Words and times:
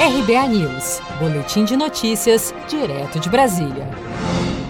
RBA 0.00 0.46
News, 0.46 1.00
Boletim 1.18 1.64
de 1.64 1.76
Notícias, 1.76 2.54
direto 2.68 3.18
de 3.18 3.28
Brasília. 3.28 3.90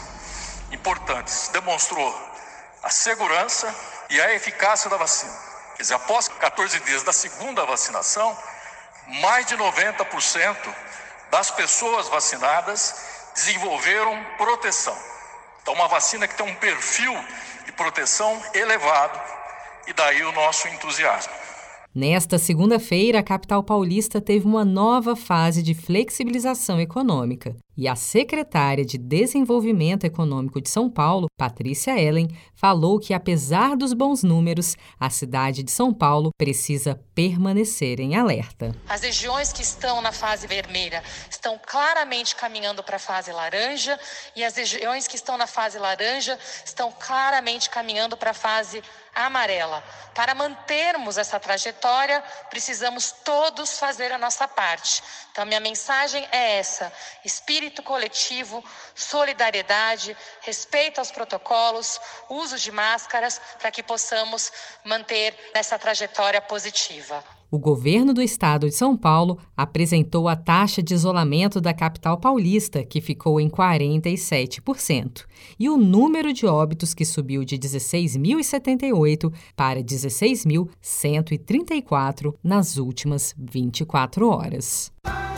importantes, 0.72 1.48
demonstrou 1.50 2.14
a 2.82 2.90
segurança 2.90 3.74
e 4.10 4.20
a 4.20 4.34
eficácia 4.34 4.90
da 4.90 4.98
vacina. 4.98 5.32
Quer 5.78 5.82
dizer, 5.82 5.94
após 5.94 6.28
14 6.28 6.78
dias 6.80 7.02
da 7.04 7.12
segunda 7.14 7.64
vacinação, 7.64 8.36
mais 9.22 9.46
de 9.46 9.56
90% 9.56 10.56
das 11.30 11.50
pessoas 11.50 12.06
vacinadas 12.10 13.09
desenvolveram 13.34 14.24
proteção. 14.36 14.96
Então, 15.62 15.74
uma 15.74 15.88
vacina 15.88 16.26
que 16.26 16.36
tem 16.36 16.46
um 16.46 16.54
perfil 16.56 17.12
de 17.64 17.72
proteção 17.72 18.40
elevado, 18.54 19.20
e 19.86 19.92
daí 19.92 20.22
o 20.22 20.32
nosso 20.32 20.68
entusiasmo. 20.68 21.32
Nesta 21.94 22.38
segunda-feira, 22.38 23.18
a 23.18 23.22
capital 23.22 23.64
paulista 23.64 24.20
teve 24.20 24.46
uma 24.46 24.64
nova 24.64 25.16
fase 25.16 25.62
de 25.62 25.74
flexibilização 25.74 26.80
econômica 26.80 27.56
e 27.76 27.88
a 27.88 27.96
secretária 27.96 28.84
de 28.84 28.98
Desenvolvimento 28.98 30.04
Econômico 30.04 30.60
de 30.60 30.68
São 30.68 30.90
Paulo, 30.90 31.26
Patrícia 31.38 31.98
Ellen, 31.98 32.28
falou 32.54 32.98
que, 32.98 33.14
apesar 33.14 33.76
dos 33.76 33.92
bons 33.92 34.22
números, 34.22 34.76
a 34.98 35.08
cidade 35.08 35.62
de 35.62 35.70
São 35.70 35.92
Paulo 35.94 36.30
precisa 36.36 37.00
permanecer 37.14 38.00
em 38.00 38.16
alerta. 38.16 38.74
As 38.88 39.02
regiões 39.02 39.52
que 39.52 39.62
estão 39.62 40.02
na 40.02 40.12
fase 40.12 40.46
vermelha 40.46 41.02
estão 41.30 41.58
claramente 41.64 42.36
caminhando 42.36 42.82
para 42.82 42.96
a 42.96 42.98
fase 42.98 43.32
laranja 43.32 43.98
e 44.36 44.44
as 44.44 44.56
regiões 44.56 45.06
que 45.06 45.16
estão 45.16 45.38
na 45.38 45.46
fase 45.46 45.78
laranja 45.78 46.38
estão 46.64 46.92
claramente 46.92 47.70
caminhando 47.70 48.16
para 48.16 48.32
a 48.32 48.34
fase 48.34 48.82
amarela. 49.14 49.82
Para 50.14 50.34
mantermos 50.34 51.18
essa 51.18 51.38
trajetória, 51.38 52.22
precisamos 52.48 53.12
todos 53.24 53.78
fazer 53.78 54.12
a 54.12 54.18
nossa 54.18 54.46
parte. 54.46 55.02
Então, 55.32 55.46
minha 55.46 55.60
mensagem 55.60 56.26
é 56.30 56.58
essa: 56.58 56.92
espírito 57.24 57.69
coletivo, 57.82 58.64
solidariedade, 58.94 60.16
respeito 60.42 60.98
aos 60.98 61.10
protocolos, 61.10 62.00
uso 62.28 62.56
de 62.56 62.72
máscaras, 62.72 63.40
para 63.58 63.70
que 63.70 63.82
possamos 63.82 64.52
manter 64.84 65.34
essa 65.54 65.78
trajetória 65.78 66.40
positiva. 66.40 67.22
O 67.50 67.58
governo 67.58 68.14
do 68.14 68.22
estado 68.22 68.68
de 68.68 68.74
São 68.76 68.96
Paulo 68.96 69.36
apresentou 69.56 70.28
a 70.28 70.36
taxa 70.36 70.80
de 70.80 70.94
isolamento 70.94 71.60
da 71.60 71.74
capital 71.74 72.16
paulista, 72.16 72.84
que 72.84 73.00
ficou 73.00 73.40
em 73.40 73.50
47%, 73.50 75.24
e 75.58 75.68
o 75.68 75.76
número 75.76 76.32
de 76.32 76.46
óbitos 76.46 76.94
que 76.94 77.04
subiu 77.04 77.44
de 77.44 77.58
16.078 77.58 79.34
para 79.56 79.82
16.134 79.82 82.36
nas 82.40 82.76
últimas 82.76 83.34
24 83.36 84.28
horas. 84.28 84.92